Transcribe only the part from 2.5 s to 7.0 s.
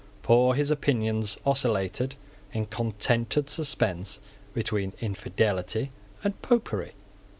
in contented suspense between infidelity and Popery.